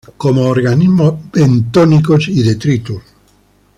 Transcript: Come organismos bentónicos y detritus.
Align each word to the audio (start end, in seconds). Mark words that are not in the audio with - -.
Come 0.17 0.41
organismos 0.41 1.13
bentónicos 1.31 2.27
y 2.27 2.41
detritus. 2.41 3.03